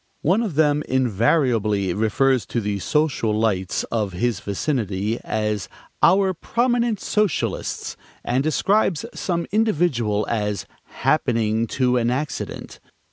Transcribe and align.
One 0.23 0.41
of 0.41 0.55
them 0.55 0.81
invariably 0.89 1.93
refers 1.93 2.47
to 2.47 2.59
the 2.59 2.79
social 2.79 3.37
lights 3.39 3.83
of 3.91 4.13
his 4.13 4.39
vicinity 4.39 5.19
as 5.23 5.69
"our 6.01 6.33
prominent 6.33 6.99
socialists," 6.99 7.95
and 8.23 8.43
describes 8.43 9.05
some 9.13 9.45
individual 9.51 10.25
as 10.27 10.65
"happening 10.85 11.67
to 11.77 11.97
an 11.97 12.09
accident." 12.09 12.79